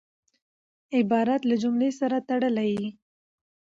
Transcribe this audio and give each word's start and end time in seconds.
عبارت 0.97 1.41
له 1.49 1.55
جملې 1.61 1.89
سره 1.99 2.17
تړلی 2.29 2.69
يي. 2.77 2.87